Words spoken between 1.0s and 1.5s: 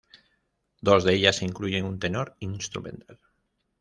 de ellas